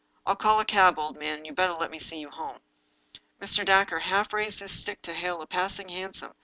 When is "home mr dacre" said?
2.31-3.99